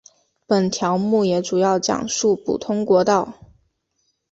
[0.47, 3.35] 本条目也主要讲述普通国道。